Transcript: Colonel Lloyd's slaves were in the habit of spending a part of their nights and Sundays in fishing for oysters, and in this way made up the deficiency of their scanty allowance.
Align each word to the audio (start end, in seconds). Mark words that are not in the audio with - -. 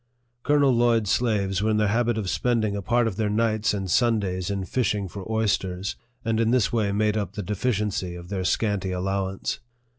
Colonel 0.41 0.71
Lloyd's 0.73 1.11
slaves 1.11 1.61
were 1.61 1.69
in 1.69 1.77
the 1.77 1.89
habit 1.89 2.17
of 2.17 2.27
spending 2.27 2.75
a 2.75 2.81
part 2.81 3.05
of 3.05 3.17
their 3.17 3.29
nights 3.29 3.71
and 3.71 3.87
Sundays 3.87 4.49
in 4.49 4.65
fishing 4.65 5.07
for 5.07 5.31
oysters, 5.31 5.95
and 6.25 6.39
in 6.39 6.49
this 6.49 6.73
way 6.73 6.91
made 6.91 7.15
up 7.17 7.33
the 7.33 7.43
deficiency 7.43 8.15
of 8.15 8.29
their 8.29 8.43
scanty 8.43 8.89
allowance. 8.91 9.59